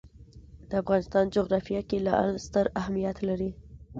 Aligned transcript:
د 0.69 0.71
افغانستان 0.81 1.25
جغرافیه 1.35 1.81
کې 1.89 1.97
لعل 2.07 2.29
ستر 2.45 2.65
اهمیت 2.81 3.17
لري. 3.27 3.51